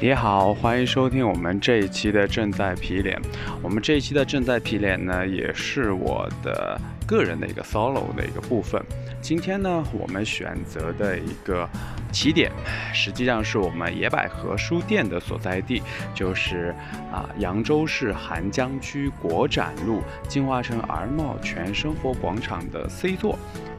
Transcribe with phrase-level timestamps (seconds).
[0.00, 3.20] 你好，欢迎收听我们这一期的正在皮脸。
[3.60, 8.80] 我们这一期的正在皮脸呢，也是我的个人的一个 solo 的一个部分。
[9.20, 11.68] 今天呢，我们选择的一个
[12.12, 12.48] 起点，
[12.94, 15.82] 实际上是我们野百合书店的所在地，
[16.14, 16.72] 就是
[17.12, 23.36] 啊扬州市邗江区国展路进化城儿茂全生活广场的 C 座。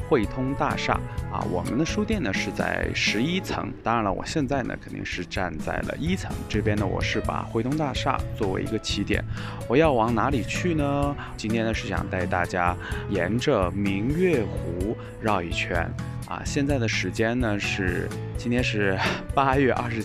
[0.10, 1.00] 汇通大厦
[1.32, 3.72] 啊，我们的书店呢是在十一层。
[3.84, 6.84] 当然了，我现在呢肯定是站在了一层这边呢。
[6.84, 9.24] 我是把汇通大厦作为一个起点，
[9.68, 11.16] 我要往哪里去呢？
[11.38, 12.76] 今天呢是想带大家
[13.12, 15.88] 沿着明月湖绕一圈
[16.28, 16.42] 啊。
[16.44, 18.98] 现在的时间呢是今天是
[19.36, 20.04] 八月二十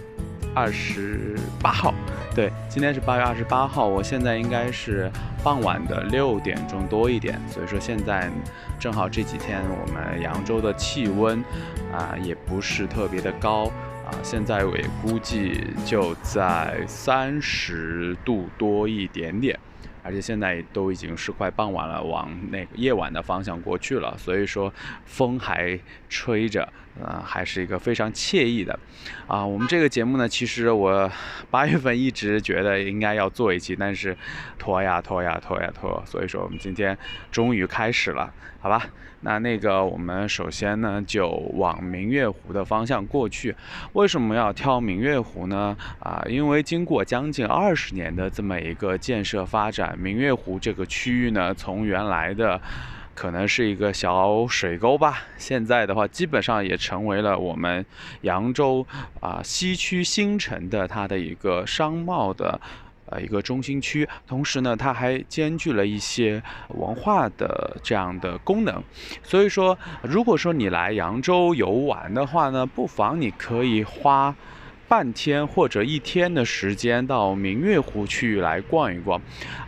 [0.54, 1.92] 二十八号，
[2.34, 3.86] 对，今天是八月二十八号。
[3.86, 5.10] 我现在应该是
[5.42, 8.30] 傍晚的六点钟多一点，所以说现在。
[8.78, 11.42] 正好这几天我们扬州的气温
[11.90, 13.64] 啊也不是特别的高
[14.04, 19.58] 啊，现在我估计就在三十度多一点点。
[20.02, 24.70] 而且现在都已经是快傍晚了，往那个夜晚的方向过去了，所以说
[25.06, 25.80] 风还
[26.10, 26.70] 吹着，
[27.02, 28.78] 呃，还是一个非常惬意的，
[29.26, 31.10] 啊，我们这个节目呢，其实我
[31.50, 34.16] 八月份一直觉得应该要做一期，但是
[34.58, 36.96] 拖呀拖呀拖呀拖，所以说我们今天
[37.32, 38.86] 终于开始了，好吧？
[39.26, 43.56] 那那个我们首先呢就往明月湖的方向过去，
[43.94, 45.74] 为什么要挑明月湖呢？
[45.98, 49.98] 啊，因为经过将近二十年的这么一个建设发展。
[49.98, 52.60] 明月湖这个区域呢，从原来的
[53.14, 57.84] 可能是一个小水沟吧，现在的话基本上也成为了我们
[58.22, 58.86] 扬州
[59.20, 62.60] 啊西区新城的它的一个商贸的
[63.06, 64.06] 呃一个中心区。
[64.26, 68.82] 同时呢，它还兼具了一些文化的这样的功能。
[69.22, 74.34] 所以说，如果说你来扬州游玩的话呢，不妨你可以花。
[74.94, 79.20] 半天或者一天的时间到明月湖区域来逛一逛，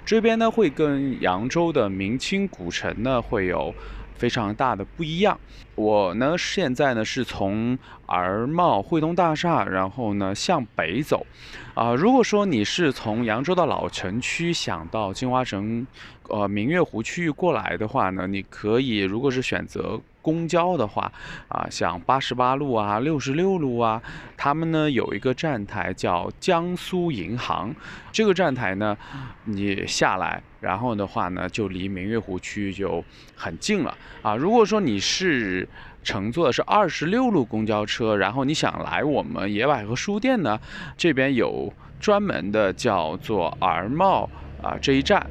[0.05, 3.75] 这边呢会跟扬州的明清古城呢会有
[4.15, 5.37] 非常大的不一样。
[5.75, 11.27] 我呢现在呢是从儿茂汇通大厦，然后呢向北走。
[11.75, 15.84] 啊，如果说你是从扬州的老城区想到金华城，
[16.29, 20.00] 呃明月湖区域过来的话呢，你可以如果是选择。
[20.26, 21.12] 公交的话，
[21.47, 24.03] 啊，像八十八路啊、六十六路啊，
[24.37, 27.72] 他们呢有一个站台叫江苏银行，
[28.10, 28.98] 这个站台呢，
[29.44, 33.04] 你下来，然后的话呢，就离明月湖区就
[33.37, 34.34] 很近了啊。
[34.34, 35.69] 如果说你是
[36.03, 40.58] 乘坐的是二十六路公交车，然后你想来我们野百合书店呢，
[40.97, 44.28] 这边有专门的叫做儿茂。
[44.66, 45.25] 啊，这一站，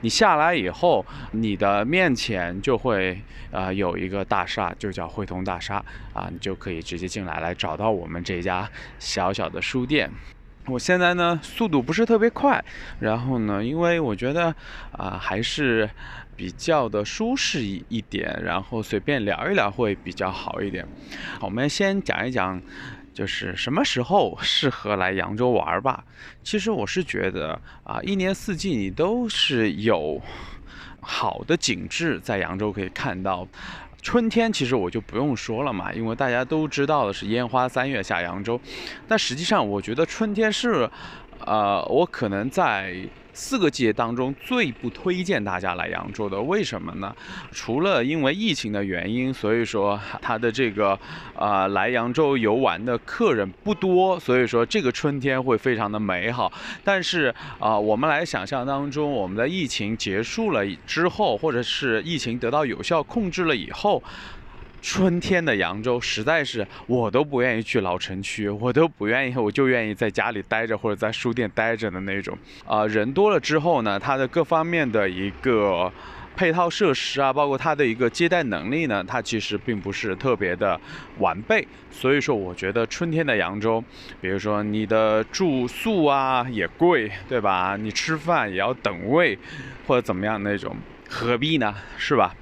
[0.00, 3.20] 你下来以后，你的面前就会
[3.50, 8.70] 啊有一个大厦，就叫汇通大厦啊，你就可以直接进来，来找到我们这家
[9.00, 10.08] 小小的书店。
[10.66, 12.64] 我现在呢速度不是特别快，
[13.00, 14.54] 然后呢，因为我觉得
[14.92, 15.88] 啊还是
[16.36, 20.86] 比较的舒适一一点，然后随便聊一聊会比较好一点。
[21.40, 22.62] 我们先讲一讲。
[23.16, 26.04] 就是什么时候 适合来扬州玩儿吧？
[26.44, 30.20] 其实我是觉得啊，一年四季你都是有
[31.00, 33.48] 好的景致在扬州可以看到。
[34.02, 38.60] 春天其实我就不用说了嘛，因为大家都知道的是烟花三月下扬州。
[39.08, 40.88] 但实际上，我觉得春天是，
[41.44, 42.96] 呃，我可能在。
[43.38, 47.14] 四个季节当中最不推荐大家来扬州的，为什么呢？
[47.52, 50.98] 除了因为疫情的原因，所以说它的这个
[51.34, 56.50] 呃来扬州游玩的客人不多，所以说这个春天会非常的美好。
[56.82, 57.26] 但是
[57.58, 64.02] 啊，我们来想象当中，我们的疫情结束了之后，或者是疫情得到有效控制了以后。
[64.80, 72.36] 春天的扬州实在是我都不愿意去老城区，我都不愿意，我就愿意在家里待着或者在书店待着的那种。
[72.64, 75.92] 啊，人多了之后呢，它的各方面的一个
[76.36, 80.78] 配套设施啊，包括它的一个接待能力呢，它其实并不是特别的
[81.18, 81.66] 完备。
[81.90, 83.82] 所以说，我觉得春天的扬州，
[84.20, 87.76] 比如说你的住宿啊也贵，对吧？
[87.76, 89.38] 你吃饭也要等位
[89.86, 90.76] 或者怎么样那种，
[91.08, 91.74] 何必呢？
[91.96, 92.34] 是吧？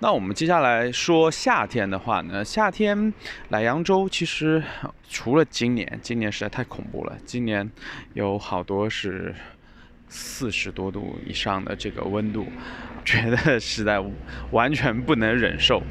[0.00, 3.12] 那我们接下来说夏天的话呢，夏天
[3.48, 4.62] 来扬州其实
[5.08, 7.68] 除了今年，今年实在太恐怖了，今年
[8.14, 9.34] 有好多是
[10.08, 12.46] 四十多度以上的这个温度，
[13.04, 14.00] 觉得实在
[14.52, 15.82] 完全不能忍受。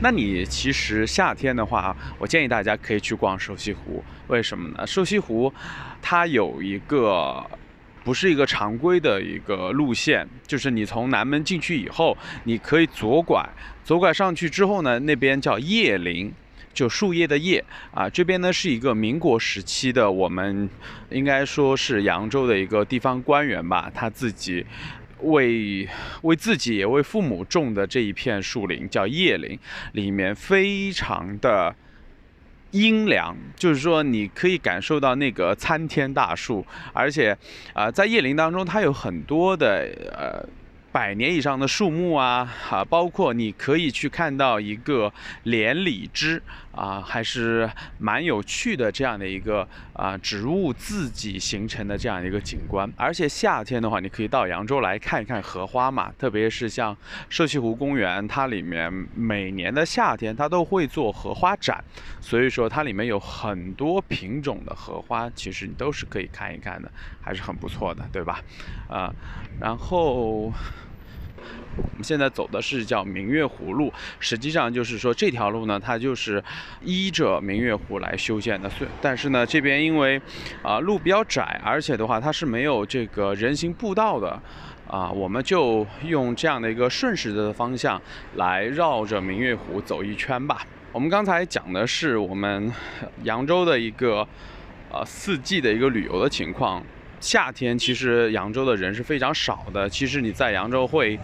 [0.00, 4.84] 那你其实夏天的话，我建议大家可以去逛瘦西湖，为什么呢？
[4.84, 5.54] 瘦西湖
[6.02, 7.48] 它有一个。
[8.04, 13.48] 不是一个常规的一个路线，就是你从南门进去以后，你可以左拐，
[13.84, 16.32] 左拐上去之后呢，那边叫叶林，
[16.74, 18.08] 就树叶的叶啊。
[18.08, 20.68] 这边呢是一个民国时期的，我们
[21.10, 24.66] 应该说是扬州的一个地方官员吧，他自己
[25.20, 25.88] 为
[26.22, 29.58] 为自己也为父母种的这一片树林叫叶林，
[29.92, 31.74] 里面非常的。
[32.72, 37.38] 阴凉，就是说你可以感受到那个参天大树，而且，
[37.72, 40.46] 啊，在叶林当中，它有很多的呃。
[40.92, 45.10] 百年以上的树木啊，哈，包括你可以去看到一个
[45.44, 46.42] 连理枝
[46.72, 52.90] 啊，还是蛮有趣的这样的一个啊植物自己形成的这样一个景观。
[52.96, 56.96] 而且夏天的话，你可以到扬州来看一看荷花嘛，特别是像
[57.28, 61.84] 社西湖公园，它里面每年的夏天它都会做荷花展，
[62.20, 66.90] 所以说它里面有很多品种的荷花，其实你都是可以看一看的，
[67.20, 68.40] 还是很不错的，对吧？
[68.88, 69.12] 啊，
[69.60, 70.50] 然后。
[71.76, 76.42] 我们现在走的是叫明月湖路，实际上就是说这条路呢，它就是
[76.82, 78.68] 依着明月湖来修建的。
[78.68, 80.20] 所以但是呢，这边因为
[80.62, 84.40] 啊路比较窄，而且的话它是没有这个人行步道的，
[84.86, 88.00] 啊，我们就用这样的一个顺时的方向
[88.34, 90.66] 来绕着明月湖走一圈吧。
[90.92, 92.70] 我们刚才讲的是我们
[93.22, 94.26] 扬州的一个
[94.90, 96.84] 呃四季的一个旅游的情况。
[97.22, 101.18] 夏天其实扬州的人是非常少的，其实你在扬州会。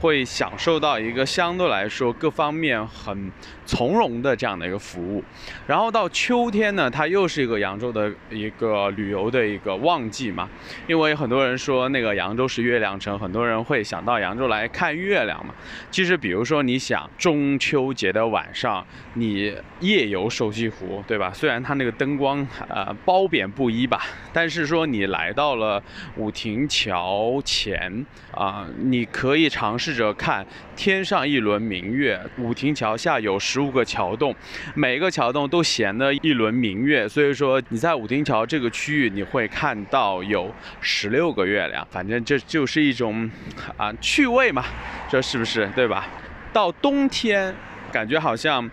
[0.00, 3.30] 会享受到一个相对来说各方面很
[3.66, 5.22] 从容的这样的一个服务，
[5.66, 10.48] 然后到秋天呢，它又是一个扬州的一个旅游的一个旺季嘛，
[10.88, 15.54] 因为很多人说那个扬州是月亮城，很多人会想到扬州来看月亮嘛。
[15.90, 21.30] 其实，比如说你想中秋节的晚上，你夜游瘦西湖，对吧？
[21.32, 24.02] 虽然它那个灯光呃褒贬不一吧，
[24.32, 25.80] 但是说你来到了
[26.16, 29.89] 武亭桥前啊，你可以尝试。
[29.90, 30.46] 试着看
[30.76, 34.32] 天上一轮明月，武亭桥下有十五个桥洞，
[34.76, 41.84] 每个桥洞都衔了一轮明月，所以说你在武亭桥这个区域，你会看到有十六个月亮。
[41.90, 43.28] 反正这就是一种
[43.76, 44.64] 啊趣味嘛，
[45.10, 46.06] 这是不是对吧？
[46.52, 47.52] 到冬天，
[47.90, 48.70] 感觉好像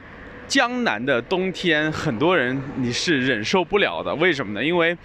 [0.48, 4.14] 江南的冬天，很多人你是忍受不了的。
[4.14, 4.64] 为什么呢？
[4.64, 4.96] 因为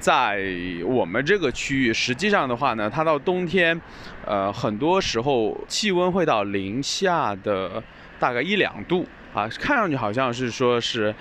[0.00, 0.40] 在
[0.86, 3.78] 我们这个区域，实际上的话呢，它到冬天，
[4.24, 7.80] 呃，很多时候气温会到零下的
[8.18, 11.14] 大概一两度啊，看上去好像是说是，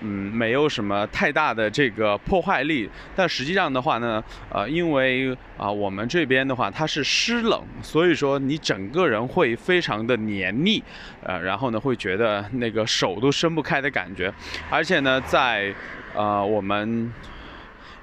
[0.00, 4.22] 嗯，没有什么太大的这个破坏力，但实际上的话呢，
[4.52, 10.84] 呃，因为啊，我们这边的话它是湿冷，所以说你整个人会非常的黏腻，
[11.22, 14.30] 呃，然后呢会觉得那个手都伸不开的感觉，
[14.68, 15.74] 而且呢，在
[16.14, 17.10] 呃我们。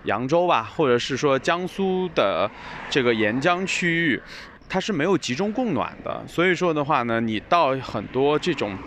[0.03, 2.49] 扬州吧，或者是说江苏的
[2.89, 4.21] 这个沿江区域，
[4.67, 8.77] 它是没有集中供暖的，所以说的话呢，你到很多这种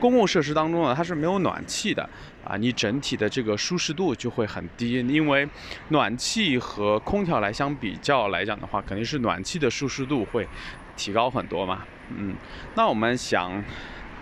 [0.00, 2.08] 公共设施当中呢，它是没有暖气的
[2.44, 5.48] 啊，你整体的这个舒适度就会很低，因为
[5.88, 10.48] 暖气和空调来相比较来讲的话，肯定是暖气的舒适度会
[10.96, 11.82] 提高很多嘛。
[12.08, 12.34] 嗯，
[12.74, 13.62] 那我们想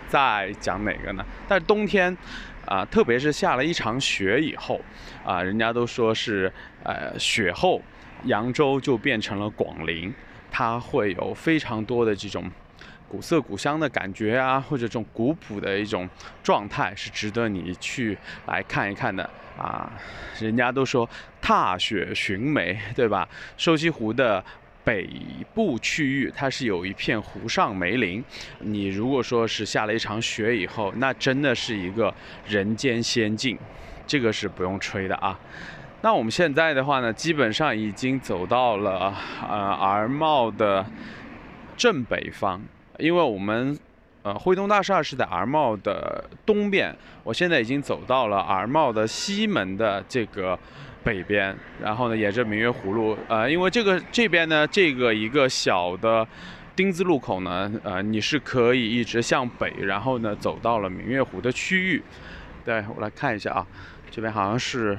[0.07, 1.25] 再讲哪个呢？
[1.47, 2.15] 但是冬天。
[2.65, 4.79] 啊，特别是下了一场雪以后，
[5.25, 6.51] 啊，人家都说是，
[6.83, 7.81] 呃，雪后
[8.25, 10.13] 扬州就变成了广陵，
[10.49, 12.49] 它会有非常多的这种
[13.09, 16.09] 古色古香的感觉啊，或者这种古朴的一种
[16.41, 19.91] 状态，是值得你去来看一看的啊。
[20.39, 21.09] 人家都说
[21.41, 23.27] 踏雪寻梅，对吧？
[23.57, 24.43] 瘦西湖的。
[24.83, 25.09] 北
[25.53, 28.23] 部区域它是有一片湖上梅林，
[28.59, 32.13] 你如果说是下了一场雪以后，那真的是一个
[32.47, 33.57] 人间仙境，
[34.05, 35.39] 这个是不用吹的啊。
[36.01, 40.85] 那我们现在的话呢，基本上已经走到了呃儿茂的
[41.77, 42.61] 正北方，
[42.99, 43.77] 因为我们
[44.21, 50.59] 呃汇东大厦是在儿茂的东边，我现在已经走到了儿茂的西门的这个。
[51.03, 56.25] 北边，然后呢，沿着明月湖路，呃，因为这个这边呢，这个一个小的
[56.75, 62.01] 丁字路口呢，呃，你是可以一直向北，然后呢，走到了明月湖的区域。
[62.63, 63.67] 对我来看一下啊，
[64.09, 64.97] 这边好像是，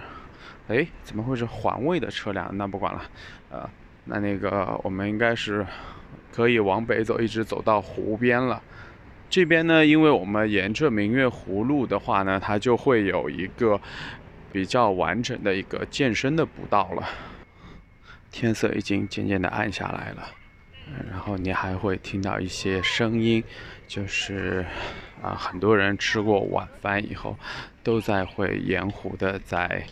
[0.69, 2.55] 哎，怎么会是环卫的车辆？
[2.57, 3.03] 那不管了，
[3.51, 3.71] 呃，
[4.05, 5.67] 那那个我们应该是
[6.31, 8.63] 可以往北走，一直走到湖边了。
[9.31, 13.81] 这边呢，因为我们沿着明月湖路的话呢，它就会有一个。
[14.55, 17.09] 比较完整的一个健身的步道了，
[18.31, 20.29] 天色已经渐渐的暗下来了，
[21.11, 23.43] 然后你还会听到一些声音，
[23.89, 24.65] 就是
[25.21, 27.37] 啊，很多人吃过晚饭以后，
[27.83, 29.85] 都在会沿湖的在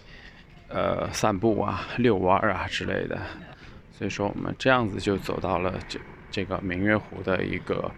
[0.68, 3.20] 呃散步啊、遛弯儿啊之类的，
[3.90, 5.98] 所以说我们这样子就走到了这
[6.30, 7.90] 这个明月湖的一个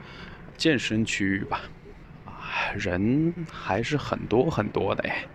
[0.56, 1.60] 健身区域吧。
[2.74, 5.26] 人还是很多很多的哎。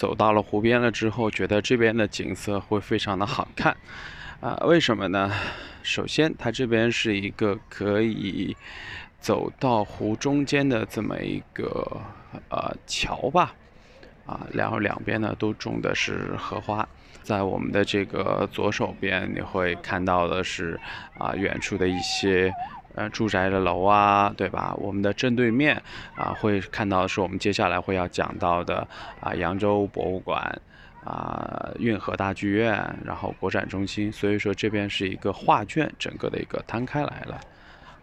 [0.00, 3.76] 走到了湖边了之后，觉得这边的景色会非常的好看，
[4.40, 5.30] 啊，为什么呢？
[5.82, 8.56] 首先，它这边是一个可以
[9.20, 12.00] 走到湖中间的这么一个
[12.48, 13.52] 呃桥吧，
[14.24, 16.88] 啊，然后两边呢都种的是荷花，
[17.22, 20.80] 在我们的这个左手边，你会看到的是
[21.18, 22.50] 啊远处的一些。
[22.96, 24.74] 呃，住宅的楼啊，对吧？
[24.76, 25.80] 我们的正对面
[26.16, 28.86] 啊，会看到是我们接下来会要讲到的
[29.20, 30.60] 啊，扬州博物馆
[31.04, 34.10] 啊，运河大剧院，然后国展中心。
[34.10, 37.40] 所以说这边是一个画卷，整个的一个摊开来了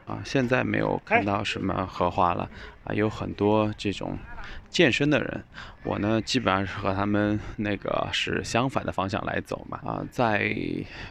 [0.06, 0.22] 啊。
[0.24, 2.50] 现在没有看到什么荷花了
[2.86, 4.18] 啊，有很多这种
[4.70, 5.44] 健身的人。
[5.84, 10.56] 我呢，基本上是和他们那个是相反的方向来走嘛啊，在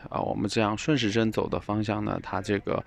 [0.09, 2.83] 啊我们这样顺时针走的方向呢，它这个。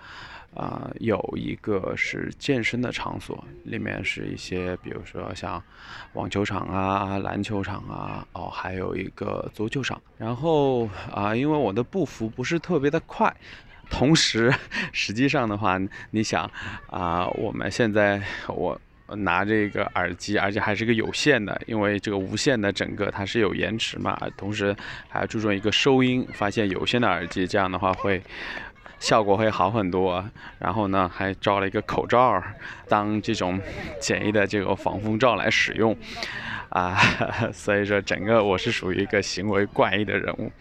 [0.55, 5.61] 啊，有一个是健身的场所，里面是一些，比如说像
[6.13, 10.01] 网球场啊、篮球场啊，哦，还有一个足球场。
[10.17, 13.33] 然后啊，因为我的步幅不是特别的快，
[13.89, 14.53] 同时，
[14.91, 15.79] 实际上的话，
[16.11, 16.49] 你想
[16.87, 18.79] 啊，我们现在我
[19.15, 24.75] 拿这个耳机，而且还是个有线的，因为这个无线的整个它是有延迟嘛，同时
[25.07, 28.21] 还要注重一个收音，发现有线的耳机这样的话会。
[28.99, 30.23] 效果会好很多，
[30.59, 32.41] 然后呢，还罩了一个口罩，
[32.87, 33.59] 当这种
[33.99, 35.95] 简易的这个防风罩来使用，
[36.69, 36.97] 啊，
[37.53, 40.51] 所以说整个我是属于一个行为怪异的人物，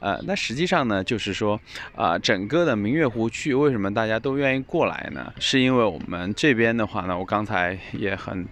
[0.00, 1.60] 呃，那实际上呢，就是说，
[1.94, 5.32] 啊，整个的明月湖区为什么大家都愿意过来呢？
[5.38, 8.46] 是因为我们这边的话呢，我刚才也很。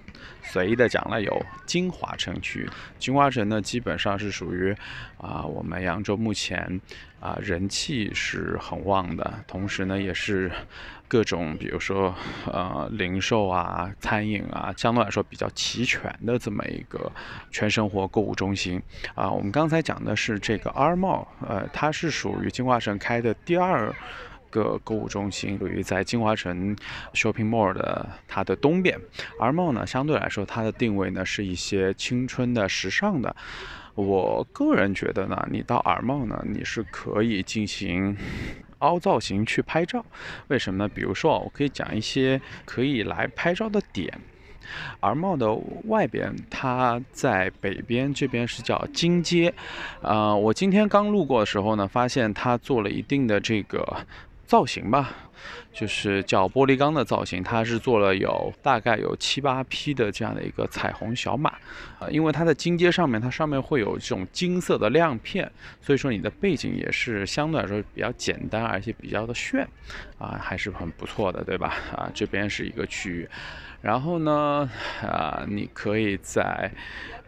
[0.51, 2.69] 随意的讲了，有金华城区。
[2.99, 4.75] 金华城呢，基本上是属于
[5.17, 6.81] 啊，我们扬州目前
[7.21, 10.51] 啊人气是很旺的，同时呢，也是
[11.07, 12.13] 各种比如说
[12.47, 17.13] 呃零售啊、餐饮啊，相对来说比较齐全的这么一个
[17.53, 18.83] 全生活购物中心
[19.15, 19.31] 啊。
[19.31, 23.95] 我们刚才讲的是这个 R Mall，呃，它是属于金华城开的第二。
[24.51, 26.77] 个购物中心属于在金华城
[27.15, 29.01] Shopping Mall 的它的东边，
[29.39, 33.35] 而 Mall 呢相对来说它的定位呢是一些青春的、时尚的。
[33.97, 38.17] 我个人觉得呢，你到耳帽呢，你是可以进行
[38.79, 40.03] 凹造型去拍照。
[40.49, 40.89] 为什么呢？
[40.89, 44.19] 比如说，我可以讲一些可以来拍照的点。
[45.01, 45.53] 耳帽的
[45.87, 49.53] 外边，它在北边这边是叫金街。
[50.01, 54.07] 啊，我今天刚路过的时候呢，发现它做了一定的这个。
[54.51, 55.11] 造型吧，
[55.73, 61.51] 就是叫玻璃钢的造型，它是做了有大概有七八匹的这样的一个彩虹小马，
[62.01, 65.49] 啊，因为它的金阶上面，它上面会有这种金色的亮片，
[65.81, 69.65] 所以说你的背景也是相对来说比较简单，而且比较的炫，
[70.19, 71.77] 啊，还是很不错的，对吧？
[71.95, 73.29] 啊，这边是一个区域，
[73.81, 74.69] 然后呢，
[75.01, 76.73] 啊，你可以在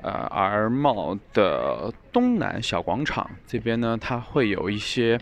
[0.03, 5.21] 呃耳帽的东南小广场这边呢，它会有一些。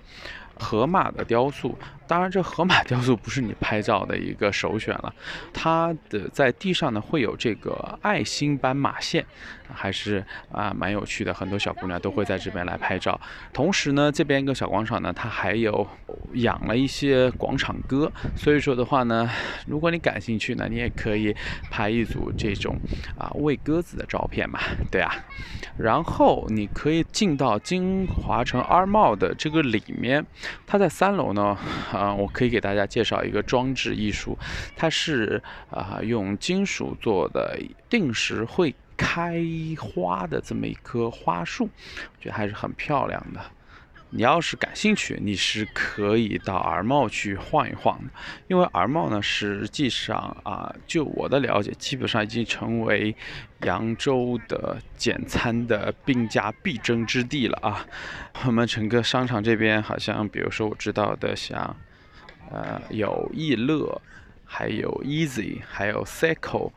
[0.60, 1.76] 河马的雕塑，
[2.10, 5.14] 当然这河马雕塑不是你拍照的一个首选了。
[5.52, 9.24] 它的在地上呢会有这个爱心斑马线，
[9.72, 13.20] 还是啊蛮有趣的，很多小姑娘都会在这边来拍照。
[13.52, 15.86] 同时呢，这边一个小广场呢，它还有
[16.32, 19.30] 养了一些广场鸽，所以说的话呢，
[19.68, 21.32] 如果你感兴趣呢，你也可以
[21.70, 22.76] 拍一组这种
[23.16, 24.58] 啊喂鸽子的照片嘛，
[24.90, 25.14] 对啊。
[25.78, 30.26] 然后你可以进到金华城二茂的这个里面。
[30.66, 31.56] 它在三楼呢，
[32.00, 34.38] 啊我可以给大家介绍一个装置艺术，
[34.74, 37.58] 它是啊用金属做的，
[37.90, 39.42] 定时会开
[39.78, 43.40] 花的这么一棵花树，我觉得还是很漂亮的。
[44.12, 48.10] 你要是感兴趣，你是可以到耳帽去晃一晃的，
[48.48, 53.14] 因为耳帽呢，实际上啊，就我的了解，基本上已经成为
[53.60, 57.86] 扬州的简餐的兵家必争之地了啊。
[58.44, 61.76] 我们整个商场这边，好像比如说我知道的，像
[62.50, 64.00] 呃有易乐，
[64.44, 66.72] 还有 Easy，还有 Cycle，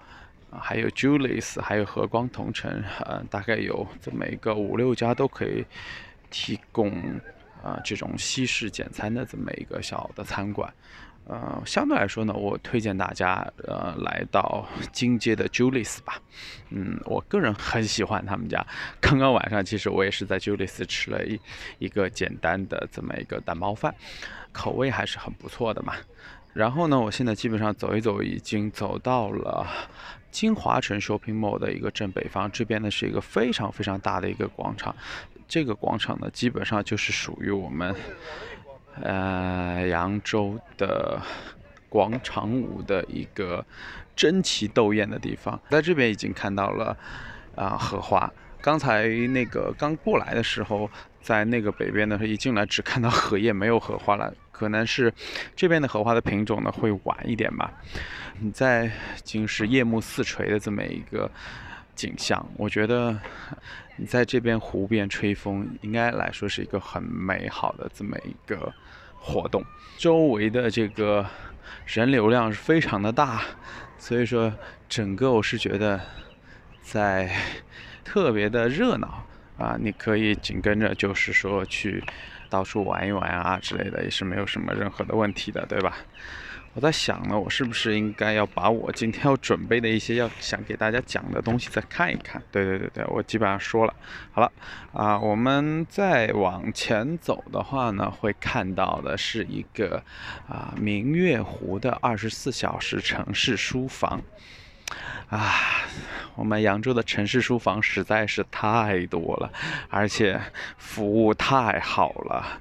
[0.52, 5.66] 还有 Julius，还有和光同城，呃，大概有这么一个五六家都可以。
[6.36, 6.90] 提供
[7.62, 10.74] 啊这种西式简餐的这么一个小的餐馆，
[11.26, 16.22] 呃，相对来说呢，我推荐大家呃来到金街的 Julius 吧，
[16.70, 18.66] 嗯，我个人很喜欢他们家。
[19.00, 21.40] 刚刚晚上其实我也是在 Julius 吃了一
[21.80, 23.96] 一个简单的这么一个蛋包饭，
[24.52, 25.94] 口味还是很不错的嘛。
[26.54, 29.66] 然后呢，我现在基本上走一走，已经走到了
[30.30, 34.96] 金华城 Shopping Mall 的一个正北方，这边呢是一个非常非常大的一个广场。
[35.48, 37.96] 这个广场呢，基本上就是属于我们，
[39.02, 41.20] 呃，扬州的
[41.90, 43.66] 广场舞的一个
[44.16, 45.60] 争奇斗艳的地方。
[45.70, 46.96] 在这边已经看到了
[47.56, 48.32] 啊荷花。
[48.62, 50.90] 刚才那个刚过来的时候，
[51.22, 54.34] 在那个北边呢，一进来只看到荷叶，没有荷花了。
[54.52, 55.14] 可能是
[55.56, 57.74] 这边的荷花的品种呢会晚一点吧。
[58.40, 58.92] 你在已
[59.24, 61.30] 经是夜幕四垂的这么一个
[61.96, 63.20] 景象，我觉得
[63.98, 68.72] 你在这边湖边吹风，应该来说是一个很美好的这么一个
[69.24, 69.64] 活动。
[69.98, 71.26] 周围的这个
[71.86, 73.42] 人流量是非常的大，
[73.98, 74.54] 所以说
[74.88, 76.00] 整个我是觉得
[76.82, 77.32] 在。
[78.06, 79.26] 特别的热闹
[79.58, 79.76] 啊！
[79.80, 82.04] 你可以紧跟着，就是说去
[82.48, 85.96] 到处玩一玩啊之类的，也是没有什么任何的问题的，对吧？
[86.76, 92.42] 我在想呢，我是不是应该要把我今天要准备的一些要想给大家讲的东西再看一看？
[92.52, 93.94] 对对对对，我基本上说了。
[94.32, 94.52] 好了
[94.92, 100.04] 啊，我们再往前走的话呢，会看到的是一个
[100.50, 104.22] 啊明月湖的二十四小时城市书房。
[105.30, 105.54] 啊，
[106.36, 109.52] 我们扬州的城市书房实在是太多了，
[109.90, 110.40] 而且
[110.78, 112.60] 服务太好了。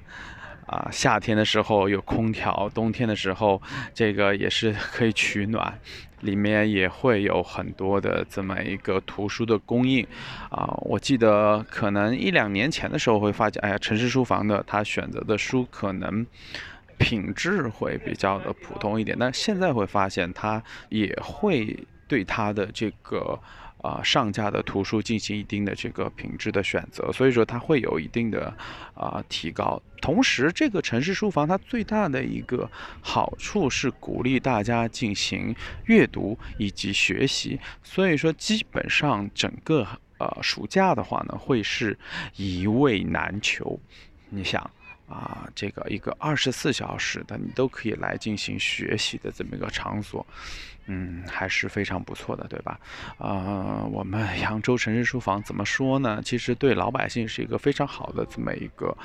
[0.67, 3.61] 啊，夏天的时候有空调，冬天的时候
[3.93, 5.79] 这个也是可以取暖，
[6.21, 10.05] 里面也会有很多的这么一个图书的供应。
[10.49, 16.25] 啊，我记得可能一两年前的时候会发现，哎呀，城市书房的他选择的书可能
[16.97, 21.87] 品质会比较的普通一点，但现在会发现他也会。
[22.05, 23.39] 对它的这个
[23.83, 28.51] 啊上架的图书进行一定的这个品质的选择，所以说它会有一定的
[28.95, 29.79] 啊提高。
[30.01, 32.67] 同时，这个城市书房它最大的一个
[33.01, 39.87] 好处是鼓励大家进行阅读以及学习，所以说基本上整个
[40.17, 41.95] 呃暑假的话呢，会是
[42.37, 43.79] 一位难求。
[44.29, 44.67] 你想。
[45.05, 50.25] 啊，这个一个二十四小时的你都可以来进行学习的这么一个场所，
[50.85, 52.79] 嗯，还是非常不错的，对吧？
[53.17, 56.21] 啊，我们 扬州城市书房怎么说呢？
[56.23, 58.95] 其实对老百姓是一个非常好的这么一个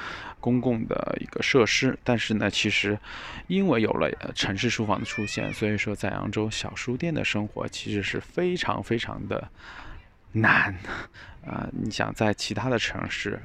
[0.41, 2.99] 公共的一个设施，但是呢，其实
[3.47, 9.49] 因为有了城市书房的出现，所以说在扬州小书店的生活其实是非常非常的
[10.33, 10.75] 难。
[11.47, 13.41] 啊，你想在其他的城市。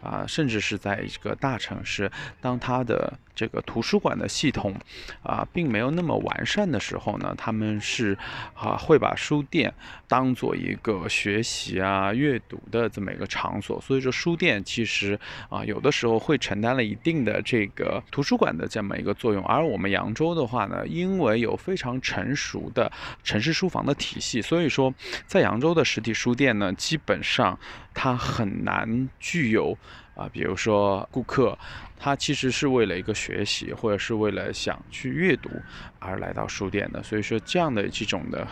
[0.00, 4.74] 啊，甚至是在一个大城市，当它的这个图书馆的系统
[5.22, 8.16] 啊，并没有那么完善的时候呢，他们是
[8.54, 9.72] 啊，会把书店
[10.06, 13.80] 当做一个学习啊、阅读的这么一个场所。
[13.80, 19.42] 所以说，书店其实啊，有的时候会承担了一定的这个图书馆的这么一个作用。
[19.46, 22.92] 而我们扬州的话呢，因为有非常成熟的
[23.24, 24.92] 城市书房的体系，所以说
[25.26, 27.58] 在扬州的实体书店呢，基本上
[27.92, 29.76] 它很难具有。
[30.14, 31.58] 啊，比如说顾客，
[31.98, 35.50] 他其实是为了一个学习，或者是为了想去阅读
[35.98, 38.46] 而来到书店的，所以说这样的这种的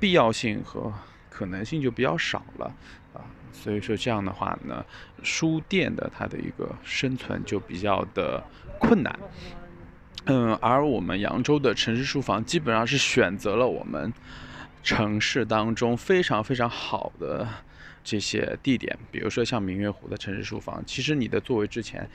[0.00, 0.92] 必要性和
[1.30, 2.74] 可能性就比较少了
[3.14, 4.84] 啊，所以说这样的话呢，
[5.22, 8.42] 书店的它的一个生存就比较的
[8.80, 9.16] 困难。
[10.24, 14.12] 嗯，而我们扬州的城市书房基本上是选择了我们
[14.86, 17.46] 城市当中非常非常好的。
[18.08, 22.08] 这些地点，比如说像明月湖的城市书房，其实你的座位之前，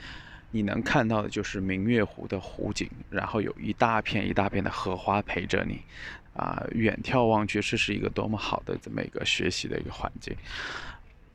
[0.50, 5.82] 你能看到的就是明月湖的湖景，然后有一大片一大片的荷花陪着你，
[6.34, 10.34] 啊，远眺望去，这是一个多么好的这么一个学习的一个环境。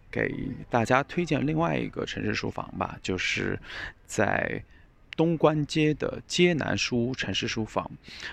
[0.10, 0.34] 给
[0.72, 3.60] 大家推荐另外一个城市书房吧，就是
[4.08, 4.64] 在。
[5.18, 7.90] 东关街的街南书屋城市书房，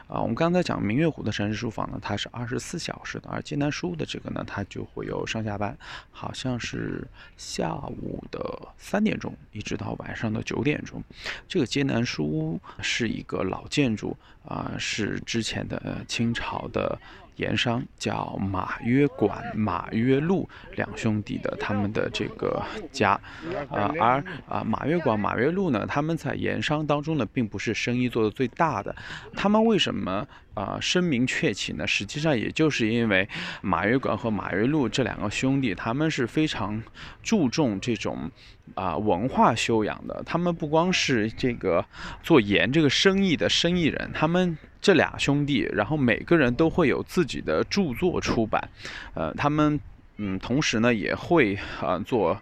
[0.06, 5.76] 啊，我们刚才讲明月湖的城市书房呢，它是二十四小时的，而街南书屋的这个呢，它就会有上下班，
[6.12, 11.02] 好像是下午的三点钟一直到晚上的九点钟。
[11.48, 14.16] 这个街南书屋是一个老建筑，
[14.46, 17.00] 啊，是之前的清朝的。
[17.36, 23.20] 盐商叫马约管、马约禄两兄弟的他们的这个家，
[23.68, 28.94] 啊，而啊马约管、马约禄呢，他们在盐商当中呢，并不是生意做的最大的。
[29.34, 31.86] 他们为什么啊声名鹊起呢？
[31.86, 33.28] 实际上也就是因为
[33.60, 36.82] 马约馆和马约禄这两个兄弟，他们是非常
[37.22, 38.30] 注重这种
[38.74, 40.22] 啊文化修养的。
[40.24, 41.84] 他们不光是这个
[42.22, 44.56] 做盐这个生意的生意人，他们。
[44.84, 48.68] 这俩兄弟，然后每个人都会有自己的著作出版，
[49.14, 49.80] 呃，他们
[50.18, 52.38] 嗯，同时呢也会啊做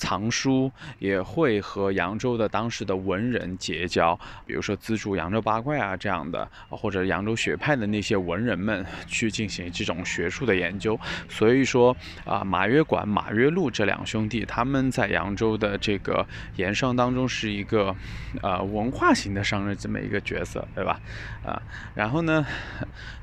[0.00, 10.98] 藏书，也会和扬州的当时的文人结交，比如说资助扬州八怪啊这样的，或者扬州学派的那些文人们 去进行这种学术的研究。
[11.28, 17.94] 所以说啊，马约馆、马约禄这两兄弟，他们在扬州的这个盐商当中是一个
[18.40, 20.98] 呃文化型的商人这么一个角色，对吧？
[21.44, 21.60] 啊，
[21.94, 22.46] 然后呢，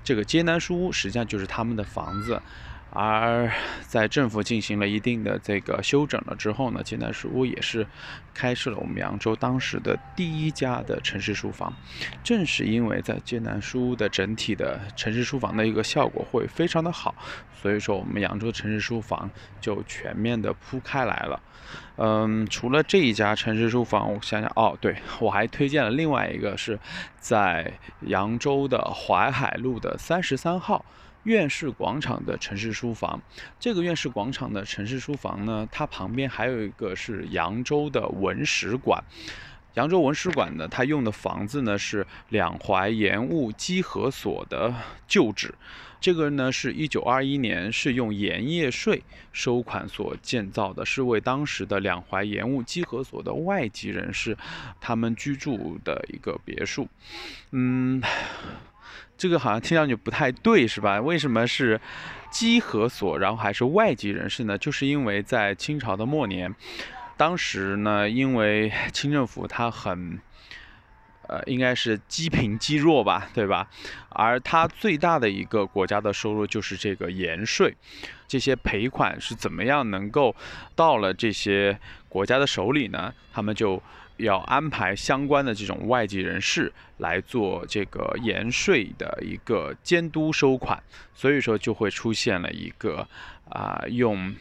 [0.04, 2.40] 这个街南书屋实际上就是他们的房子。
[2.90, 7.86] 而在政府进行了一定的这个修整了之后呢，济南书屋也是
[8.34, 11.72] 开设了我们扬州当时的第一家的城市书房。
[12.24, 17.14] 正是因为在济南书屋的整体的城市书房的一个效果会非常的好，
[17.62, 19.30] 所以说我们扬州城市书房
[19.62, 21.40] 就全面的铺开来了。
[21.98, 26.80] 嗯，除了这一家城市书房，我想想哦，对我还推荐了另外一个是
[27.20, 30.84] 在扬州的淮海路的三十三号。
[31.28, 33.22] 院士广场的城市书房，
[33.60, 39.04] 这个院士广场的城市书房呢，它旁边还有一个是扬州的文史馆。
[39.74, 44.74] 扬州文史馆呢，它用的房子呢是两淮盐务稽核所的
[45.06, 45.54] 旧址。
[46.00, 54.38] 这个呢是一九二一年是用盐业税收款所建造的，是为当时的两淮盐务稽核所的外籍人士
[54.80, 56.88] 他们居住的一个别墅。
[57.52, 58.02] 嗯。
[59.18, 61.02] 这个好像听上去不太对，是吧？
[61.02, 61.82] 为什么是
[62.30, 64.58] 稽核所，然后还是外籍人士呢？
[64.58, 66.54] 就是因为在清朝的末年，
[67.18, 70.20] 当时呢，因为清政府它很，
[71.28, 73.68] 呃，应该是积贫积弱吧，对吧？
[74.10, 77.76] 而它最大的一个国家的收入就是这个盐税，
[78.28, 80.36] 这些赔款是怎么样能够
[80.76, 83.14] 到了这些国家的手里呢？
[83.34, 83.82] 他们就。
[84.18, 90.82] 要安排相关的这种外籍人士来做这个盐税的一个监督收款，
[91.14, 93.08] 所以说就会出现了一个
[93.50, 94.36] 啊用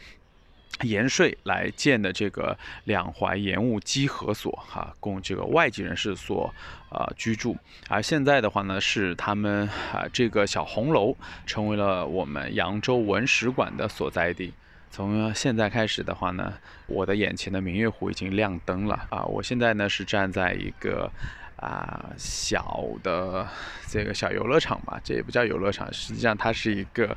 [0.81, 6.53] 盐税来建的这个两淮盐务稽核所哈，供这个外籍人士所
[6.89, 7.57] 啊居住。
[7.87, 14.53] 而现在的话呢，是他们啊这个小红楼成为了我们扬州文史馆的所在地。
[14.89, 16.53] 从现在开始的话呢，
[16.87, 19.23] 我的眼前的明月湖已经亮灯了啊！
[19.25, 21.11] 我现在呢是站在一个
[21.57, 23.47] 啊小的
[23.87, 27.15] 这个小游乐场吧，这也不叫游乐场，实际上它是一个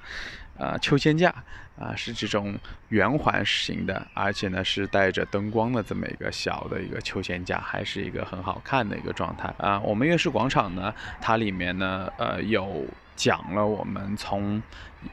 [0.58, 1.34] 啊秋千架
[1.78, 2.54] 啊，是这种
[2.88, 9.80] 圆环型的，而且呢是带着灯光的这么一个小的一个秋千架，还是一个很好看的一个状态啊。
[9.80, 12.84] 我们月市广场呢，它里面呢呃有。
[13.20, 14.62] 讲了我们从，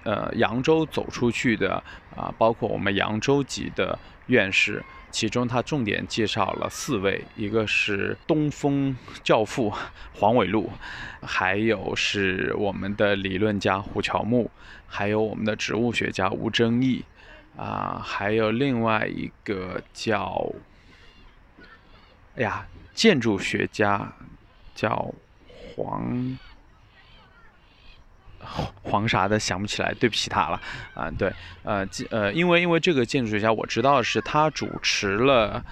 [0.04, 1.84] 呃扬州走出去的
[2.16, 9.74] 啊，包括我们扬州籍的院士，其中他重点介绍了四位，一个是东风教父
[10.14, 10.72] 黄伟禄，
[11.22, 14.50] 还有是我们的理论家胡乔木，
[14.88, 17.04] 还有我们的植物学家吴争义，
[17.58, 20.50] 啊，还有另外一个叫，
[22.38, 24.14] 哎呀，建筑学家
[24.74, 25.14] 叫
[25.76, 26.38] 黄。
[28.84, 30.62] 黄啥的想不起来，对不起他了
[30.94, 31.12] 啊！
[31.12, 31.32] 对，
[31.64, 35.64] 呃，呃，因为因为这个建筑学家我知道是他主持了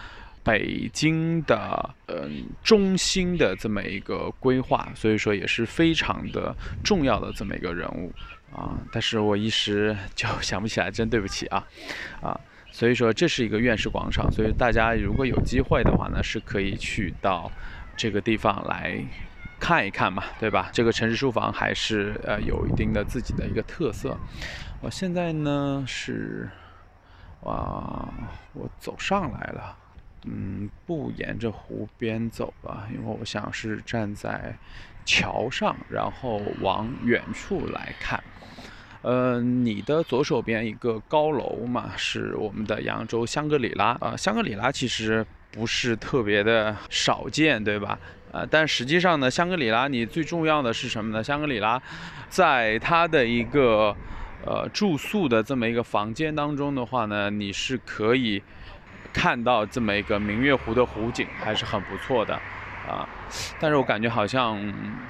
[0.43, 8.11] 北京的嗯中心的这么一个规划，所以说也是非常的重要的这么一个人物
[8.55, 8.77] 啊。
[8.91, 11.65] 但是我一时就 想不起来，真对不起啊
[12.21, 12.39] 啊！
[12.71, 17.49] 所以说这是一个院士广场，所以大家如果有机会的话呢，是可以去到
[17.95, 19.03] 这个地方来。
[19.65, 20.69] 看一看嘛，对吧？
[20.71, 24.15] 这个城市书房还是呃有一定的自己的一个特色。
[24.79, 26.47] 我现在呢是，
[27.43, 28.13] 啊，
[28.53, 29.75] 我走上来了，
[30.25, 34.55] 嗯，不沿着湖边走吧，因为我想是站在
[35.03, 38.23] 桥上，然后往远处来看。
[39.01, 44.15] 呃，你的左手边一个高楼嘛，是我们的扬州香格里拉啊。
[44.15, 47.97] 香格里拉其实不是特别的少见，对吧？
[48.35, 51.23] 啊，但实际上呢，香格里拉你最重要的是什么呢？
[51.23, 51.81] 香格里拉，
[52.27, 53.95] 在它的一个
[54.45, 58.43] 呃住宿的这么一个房间当中的话呢，你是可以
[59.13, 62.35] 看到这么一个明月湖的湖景，还是很不错的。
[62.89, 63.07] 啊，
[63.59, 64.59] 但是我感觉好像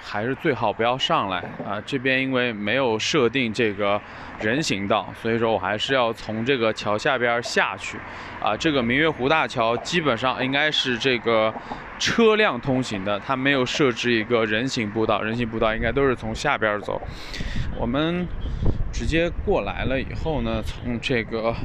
[0.01, 1.81] 还是最好不要上来啊。
[1.85, 4.01] 这边因为没有设定这个
[4.39, 7.97] 人行道，所以说我还是要从这个桥下边下去。
[8.41, 11.51] 啊，这个明月湖大桥基本上应该是这个
[11.97, 17.01] 车辆通行的，它没有设置一个人行步道，人行步道应该都是从下边走。
[17.75, 18.27] 我们
[18.93, 21.55] 直接过来了以后呢，从这个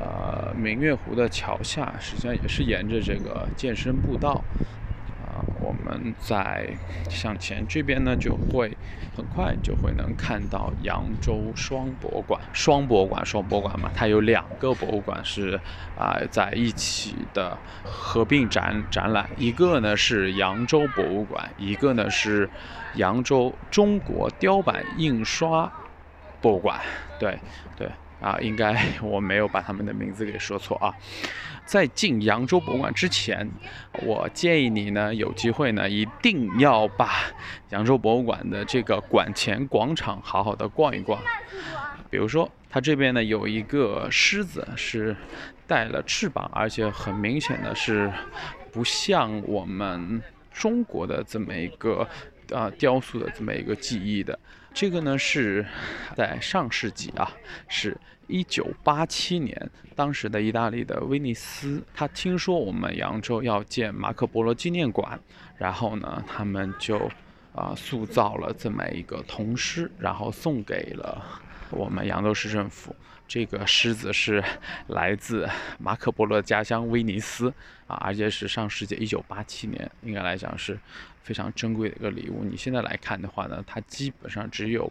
[0.00, 4.42] 呃明月湖的桥下，实际上也是沿着这个健身步道。
[5.66, 6.68] 我们们再
[7.08, 8.76] 向前这边呢，就会
[9.16, 12.40] 很快就会能看到扬州双博物馆。
[12.52, 15.60] 双博物馆，双博物馆嘛，它有两个博物馆是
[15.96, 22.48] 啊在一起的合并展展览，一个呢是扬州博物馆，一个呢是
[22.94, 25.72] 扬州中国雕版印刷
[26.40, 26.80] 博物馆。
[27.18, 27.38] 对
[27.76, 27.88] 对。
[28.18, 30.90] 啊，应该我没有把他们的名字给说错啊。
[31.66, 33.50] 在进扬州博物馆之前，
[34.04, 37.10] 我建议你呢，有机会呢，一定要把
[37.70, 41.20] 扬州博物馆的这个馆前广场好好的逛一逛。
[42.08, 45.14] 比如说，它这边呢有一个狮子是
[45.66, 48.12] 带了翅膀，而且很明显的是
[48.70, 52.08] 不像我们中国的这么一个
[52.52, 54.38] 啊雕塑的这么一个技艺的。
[54.76, 55.64] 这个呢是
[56.14, 57.32] 在上世纪啊，
[57.66, 65.18] 是一九八七年，当时的意大利的威尼斯，他听说我们扬州要建马可波罗纪念馆，
[65.56, 67.10] 然后呢，他们就
[67.54, 71.24] 啊塑造了这么一个铜狮，然后送给了
[71.70, 72.94] 我们扬州市政府。
[73.26, 74.44] 这个狮子是
[74.88, 77.48] 来自马可波罗家乡威尼斯
[77.86, 80.78] 啊，而且是上世纪一九八七年，应该来讲是。
[81.26, 82.44] 非常珍贵的一个礼物。
[82.44, 84.88] 你现在来看的话呢，它基本上只有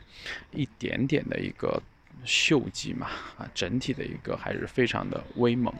[0.51, 1.81] 一点点的一个
[2.25, 5.73] 锈迹嘛，啊，整体的一个还是非常的威猛。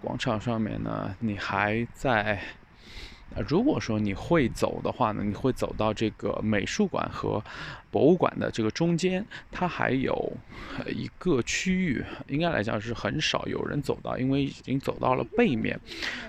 [0.00, 2.40] 广场上面呢，你还在。
[3.48, 7.42] 如果说你会走的话呢，你会走到这个美术馆和
[7.90, 10.32] 博物馆的这个中间，它还有
[10.86, 15.78] 一个区域，应该来讲是很少有人走到，因为已经走到了背面。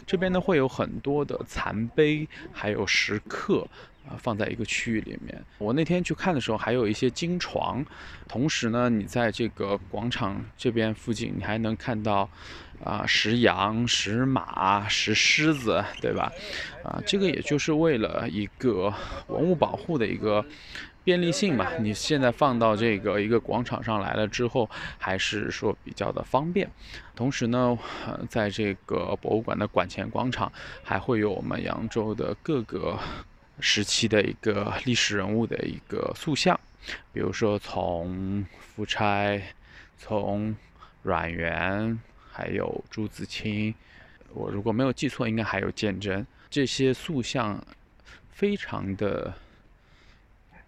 [0.05, 3.67] 这边呢会有很多的残碑，还有石刻。
[4.07, 5.43] 啊，放在一个区域里面。
[5.57, 7.85] 我那天去看的时候，还有一些金床。
[8.27, 12.27] 同时呢，你在这个广场这边附近，你还能看到
[12.83, 16.31] 啊石羊、石马、石狮子，对吧？
[16.83, 18.93] 啊，这个也就是为了一个
[19.27, 20.43] 文物保护的一个
[21.03, 21.67] 便利性嘛。
[21.79, 26.69] 你现在放到这个一个广场上来了之后，还是说比较的方便。
[27.15, 27.77] 同时呢，
[28.29, 32.97] 在这个博物馆的馆前广场，还会有我们扬州的各个。
[33.59, 36.59] 时期的一个历史人物的一个塑像，
[37.13, 39.41] 比如说从夫差，
[39.97, 40.55] 从
[41.03, 41.99] 阮元，
[42.31, 43.73] 还有朱自清，
[44.33, 47.63] 我如果没有记错，应该还有鉴真，这些塑像
[48.31, 49.33] 非常的。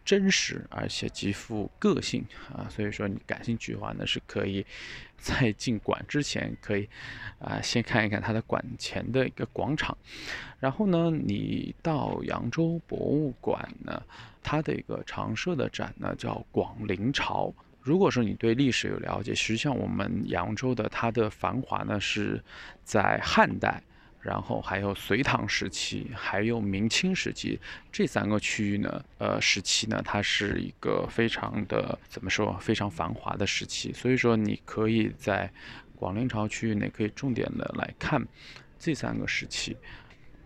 [0.06, 4.66] 真实而且极富个性啊，所以说你感兴趣的话呢，是可以
[5.18, 6.90] 在进馆之前可以
[7.40, 9.98] 啊先看一看它的馆前的一个广场，
[10.60, 14.04] 然后呢，你到扬州博物馆呢，
[14.44, 17.54] 它的一个常设的展呢叫广陵朝。
[17.80, 22.44] 如果说你对历史有了解，实际上我们扬州的它的繁华呢是
[22.84, 23.82] 在汉代。
[24.24, 27.60] 然后还有隋唐时期，还有明清时期
[27.92, 33.92] 这三个区域呢，呃，时期呢，它是一个非常的怎么说，非常繁华的时期。
[33.92, 35.52] 所以说，你可以在
[35.98, 38.26] 广陵朝区域内可以重点的来看
[38.80, 39.76] 这三个时期。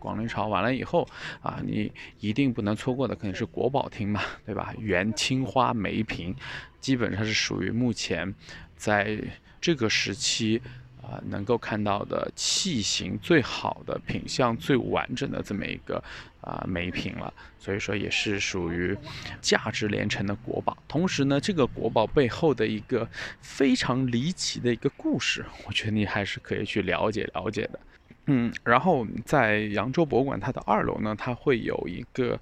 [0.00, 1.08] 广陵朝完了以后
[1.40, 4.74] 啊，你一定不能错过的肯定是国宝厅嘛，对吧？
[4.78, 6.34] 元青花梅瓶，
[6.80, 8.34] 基本上是属于目前
[8.76, 9.22] 在
[9.60, 10.60] 这个时期。
[11.08, 16.02] 啊，能够看到的器型最好的品相最完整的这么一个
[16.42, 18.94] 啊梅瓶了，所以说也是属于
[19.40, 20.76] 价值连城的国宝。
[20.86, 23.08] 同时呢，这个国宝背后的一个
[23.40, 27.80] 非常离奇的一个故事，我觉得你还是可以去了解了解的。
[28.26, 32.38] 嗯，然后在扬州博物馆它的二楼呢，它会有一个。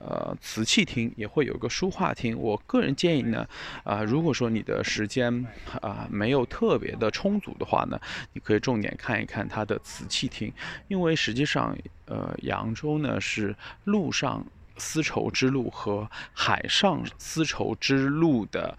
[0.00, 2.38] 呃，瓷器厅也会有个书画厅。
[2.38, 3.46] 我个人建议呢，
[3.82, 5.44] 啊，如果说你的时间
[5.80, 8.00] 啊没有特别的充足的话呢，
[8.32, 10.52] 你可以重点看一看它的瓷器厅，
[10.86, 18.78] 因为实际上，呃，扬州呢是陆上丝绸之路和海上丝绸之路的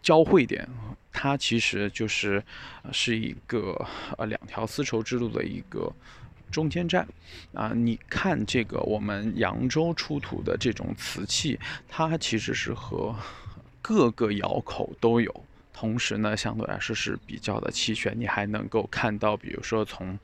[0.00, 0.66] 交汇点，
[1.12, 2.42] 它其实就是
[2.90, 5.92] 是一个呃两条丝绸之路的一个。
[6.50, 7.06] 中间站，
[7.52, 11.58] 啊，你看这个我们扬州出土的这种瓷器，
[11.88, 13.14] 它其实是和
[13.82, 18.18] 各个窑口都有，同时呢，相对来说是比较的齐全。
[18.18, 20.18] 你还能够看到，比如说从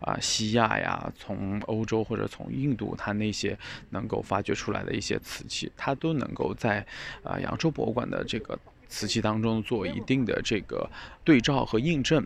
[0.00, 3.58] 啊西亚呀，从欧洲或者从印度，它那些
[3.90, 6.86] 能够发掘出来的一些瓷器，它都能够在
[7.22, 8.58] 啊扬州博物馆的这个。
[8.88, 10.88] 瓷器当中做一定的这个
[11.24, 12.24] 对照和印证，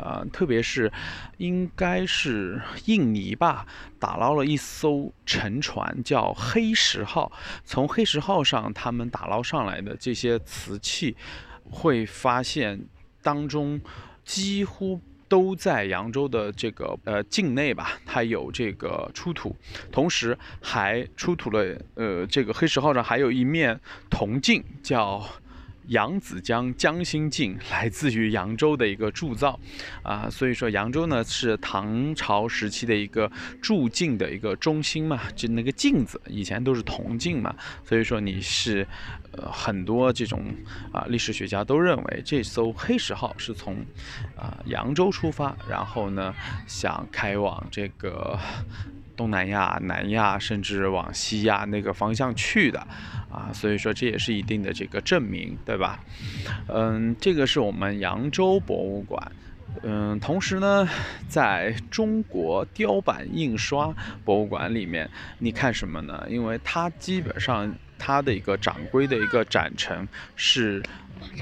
[0.00, 0.90] 啊，特别是
[1.36, 3.66] 应该是印尼吧，
[3.98, 7.30] 打捞了一艘沉船叫黑石号，
[7.64, 11.14] 从黑石号上他们打捞上来的这些瓷器，
[11.70, 12.80] 会发现
[13.22, 13.80] 当中
[14.24, 19.54] 几乎都在扬州的这个呃境内吧，它有这个出土，
[19.92, 25.22] 同时还出土了呃这个黑石号上还有一面铜镜，叫。
[25.88, 29.58] 扬子江江心镜来自于扬州的一个铸造，
[30.02, 38.86] 啊，所以说扬州呢是唐朝时期的一个铸镜的一个中心嘛，就那个镜子以前都是铜镜嘛，所以说你是，
[39.32, 40.44] 呃，很多这种
[40.92, 43.76] 啊历史学家都认为这艘黑石号是从
[44.36, 46.34] 啊扬州出发，然后呢
[46.66, 48.38] 想开往这个。
[49.18, 52.78] 东南亚、南亚，甚至往西亚那个方向去的，
[53.28, 55.98] 啊，所以说这也是一定的这个证明，对吧？
[56.68, 59.32] 嗯，这个是我们扬州博物馆，
[59.82, 60.88] 嗯，同时呢，
[61.28, 63.92] 在中国雕版印刷
[64.24, 66.24] 博物馆里面，你看什么呢？
[66.30, 70.80] 因为它基本上它的一个掌柜的一个展陈是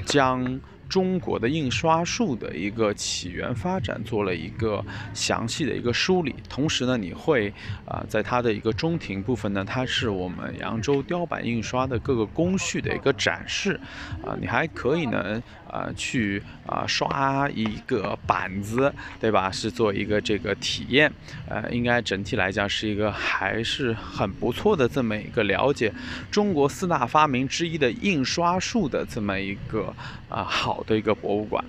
[0.03, 0.59] 将。
[0.89, 7.53] 中国的印刷术的一个起源发展做了一个详细的一个梳理，同时呢，你会
[7.85, 13.79] 啊，在它的一个中庭部分呢，它是我们扬州雕版印刷的各个工序的一个展示，
[14.25, 15.41] 啊，你还可以呢。
[15.71, 19.51] 呃，去啊刷一个板子，对吧？
[19.51, 21.11] 是做一个这个体验，
[21.47, 25.93] 呃，应该整体来讲是一个还是很不错的这么一个了解
[26.31, 29.93] 中国四大发明之一的印刷术的这么一个
[30.29, 31.63] 啊好的一个博物馆。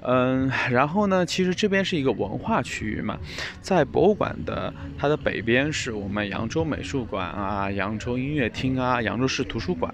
[0.00, 3.18] 嗯，然后呢，其实这边是一个文化区域嘛，
[3.60, 9.92] 在博物馆的它的北边是我们扬州美术馆啊、扬州音乐厅啊、扬州市图书馆，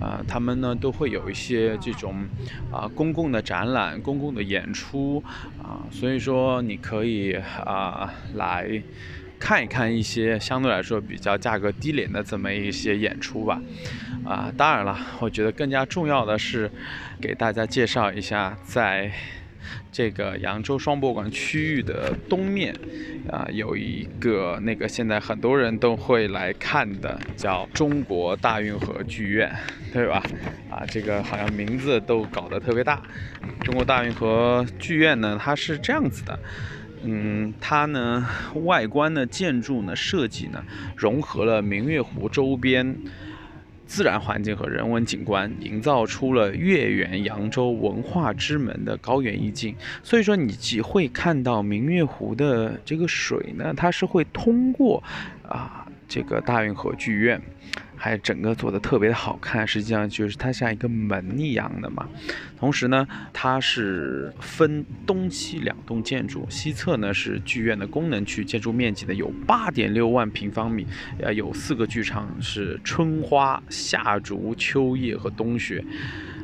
[0.00, 2.24] 啊，他们呢都会有一些这种
[2.72, 5.22] 啊公共的展览、公共的演出
[5.62, 7.34] 啊，所以说你可以
[7.64, 8.82] 啊来
[9.38, 13.60] 看一看一些相对来说比较价格低廉的这么一些演出吧，
[14.24, 16.70] 啊，当然了，我觉得更加重要的是
[17.20, 19.12] 给大家介绍一下在。
[19.92, 22.74] 这个扬州双博馆区域的东面，
[23.30, 29.54] 啊，有一个那个现在很多人都会来看的，叫中国大运河剧院，
[29.92, 30.22] 对吧？
[30.70, 33.02] 啊，这个好像名字都搞得特别大。
[33.60, 36.38] 中国大运河剧院呢，它是这样子的，
[37.04, 38.26] 嗯，它呢
[38.64, 40.64] 外观的建筑呢设计呢
[40.96, 42.96] 融合了明月湖周边。
[43.86, 49.74] 自然环境和人文景观，营造出了月圆扬州文化之门的高原意境。
[50.02, 55.02] 所以说，你既会看到明月湖的这个水呢，它是会通过
[55.46, 55.81] 啊
[56.12, 57.40] 这个大运河剧院。
[57.96, 62.08] 还整个做的特别的好看，实际上就是它像一个门一样的嘛。
[62.58, 70.84] 同时呢，它是分东西两栋建筑，西侧呢是剧院的功能区，建筑面积呢有八点六万平方米，
[71.20, 75.84] 呃，有四个剧场，是春花、夏竹、秋叶和冬雪。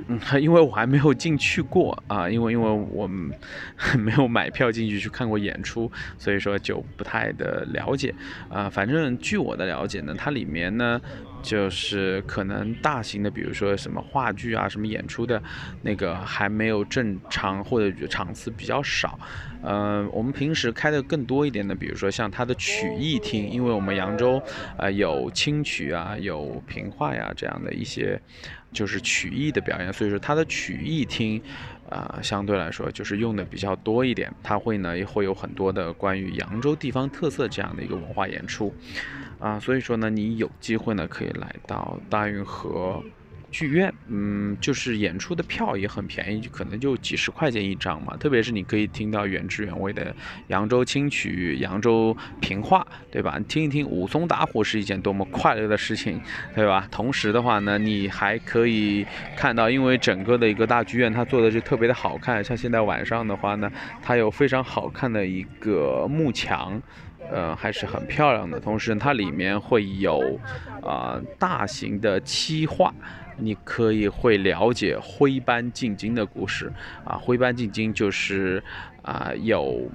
[0.08, 3.06] 嗯， 因为我还没有进去过啊，因为因为我
[3.98, 8.14] 没有买票进去去看过演出，所以说就不太的了解
[8.48, 8.68] 啊。
[8.68, 11.00] 反正据我的了解呢，它里面呢。
[11.40, 15.40] 就是可能大型的，比如说什么话剧啊，什么演出的，
[15.82, 19.16] 那个还没有正常或者场次比较少。
[19.62, 24.42] 嗯，我们平时开的更多一点的，比如说像它的曲艺厅，因为我们扬州
[24.76, 28.20] 啊有清曲啊，有评话呀这样的一些
[28.72, 31.40] 就是曲艺的表演，所以说它的曲艺厅
[31.88, 38.74] 啊相对来说就是用的比较多一点，它会呢也会有很多的关于扬州地方特色这样的一个文化演出。
[39.38, 43.00] 啊，所以说呢，你有机会呢，可以来到大运河
[43.50, 48.16] 剧院，嗯，就是演出的票也很便宜，就可能就几十块钱一张嘛。
[48.16, 50.14] 特别是你可以听到原汁原味的
[50.48, 53.38] 扬州清曲、扬州评话，对吧？
[53.48, 56.20] 听一听武松打虎是一件多么快乐的事情，
[56.54, 56.86] 对吧？
[56.90, 59.06] 同时的话呢，你还可以
[59.36, 63.70] 看到，因为整个的一个大剧院它做的就特别的好看，像现在晚上的话呢，
[64.02, 66.80] 它有非常好看的一个幕墙。
[67.30, 68.58] 呃，还是很漂亮的。
[68.58, 70.40] 同时，它里面会有
[70.82, 72.94] 啊大型的漆画，
[73.38, 76.72] 你可以会了解徽班进京的故事
[77.04, 77.16] 啊。
[77.16, 78.62] 徽班进京就是
[79.02, 79.90] 啊有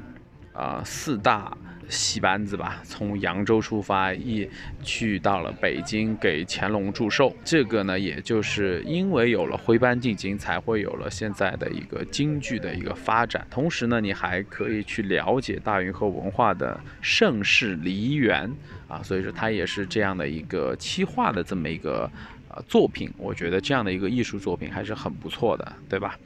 [0.54, 1.56] 啊四大。
[1.90, 4.50] 戏班子吧，从扬州出发，一
[4.82, 7.36] 去到了北京给乾隆祝寿。
[7.44, 13.46] 这个呢，也就是因为有了徽班进京，才会有了现在的一个京剧的一个发展。
[13.52, 18.50] 同时呢，你还可以去了解大运河文化的盛世梨园
[18.88, 22.10] 啊，所以说它也是这样的一个七画的这么一个
[22.56, 23.12] 呃作品。
[23.18, 26.18] 我觉得这样的一个艺术作品还是很不错的，对吧？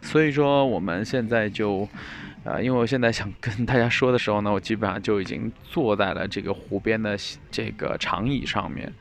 [0.00, 1.88] 所以说我们现在就。
[2.44, 7.16] 呃，因为我现在想跟大家说的时候呢，我基本上就已经坐在了这个湖边的
[7.52, 8.92] 这个长椅上面。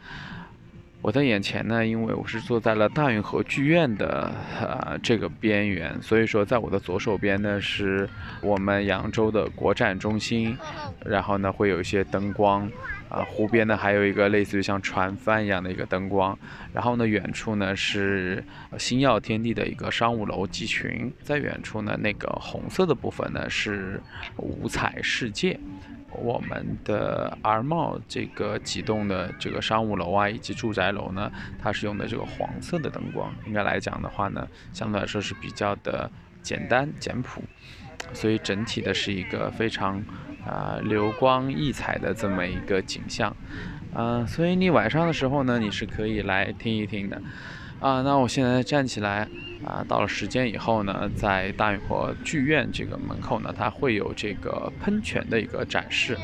[1.02, 8.08] 我的眼前呢，因为我是坐在了大运河剧院的呃这个边缘，所以说在我的左手边呢是
[8.44, 10.56] 我们扬州的国展中心，
[11.04, 12.70] 然后呢会有一些灯光，
[13.12, 16.38] 啊湖边呢还有一个类似于像船帆一样的一个灯光，
[16.74, 18.44] 然后呢远处呢是
[18.80, 24.02] 星耀天地的一个商务楼集群，在远处呢那个红色的部分呢是
[24.38, 25.60] 五彩世界。
[26.14, 37.42] 我们的而茂这个几栋的这个商务楼啊，以及住宅楼呢，它是用的这个黄色的灯光，应该来讲的话呢，相对来说是比较的简单简朴，
[38.14, 40.04] 所以整体的是一个非常
[40.46, 43.36] 啊流光溢彩的这么一个景象，
[43.94, 47.22] 啊，所以你晚上的时候呢，你是可以来听一听的。
[47.80, 49.28] 啊，那我现在站起来
[49.66, 56.16] 啊，到了时间以后呢，在大运河剧院这个门口呢，它会有这个喷泉的一个展示。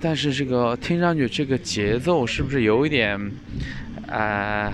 [0.00, 3.20] 但是这个听上去这个节奏是不是有一点，
[4.08, 4.72] 啊，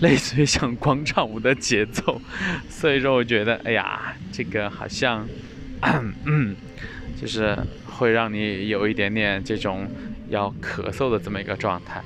[0.00, 2.20] 类似于像 广场舞的节奏？
[2.68, 5.24] 所以说我觉得，哎呀，这个好像，
[6.26, 6.56] 嗯，
[7.16, 7.56] 就是
[8.00, 9.86] 会让你有一点点这种
[10.30, 12.02] 要咳嗽的这么一个状态。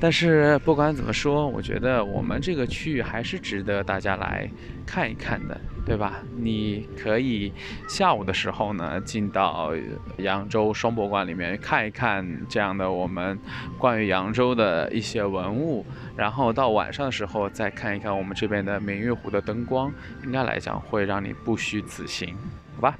[0.00, 4.50] 但是不管怎么说，我觉得我们这个区域还是值得大家来
[4.86, 6.22] 看一看的，对吧？
[6.38, 7.52] 你可以
[7.86, 9.74] 下午的时候呢，进到
[10.16, 13.38] 扬州双博馆里面看一看这样的我们
[13.76, 15.84] 关于扬州的一些文物，
[16.16, 19.92] 然后到晚上的时候再看一看我们这边的明月湖的灯光，
[20.24, 22.34] 应该来讲会让你不虚此行，
[22.76, 22.96] 好吧？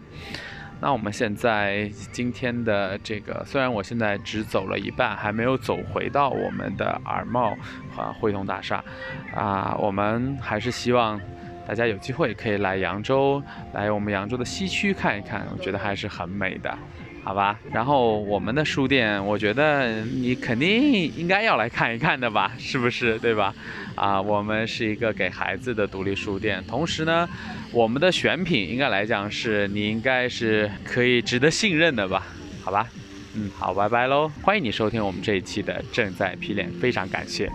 [0.83, 7.55] 那我们现在今天的这个，虽然我现在只走了一半，还没有走回到我们的耳茂
[7.95, 8.83] 和汇通大厦，
[9.35, 11.21] 啊，我们还是希望
[11.69, 13.43] 大家有机会可以来扬州，
[13.75, 16.79] 来我们扬州的西区看一看，我觉得还是很美的。
[17.23, 23.19] 好吧，然后我们的书店，我觉得你肯定应该要来看一看的吧，是不是？
[23.19, 23.55] 对吧？
[23.95, 27.29] 啊，我们是一个给孩子的独立书店，同时呢，
[27.73, 32.27] 我们的选品应该来讲是你应该是可以值得信任的吧？
[32.65, 32.89] 好吧，
[33.35, 37.51] 嗯，好，拜拜喽，欢迎你收听我们这一期的正在批脸，非常感谢。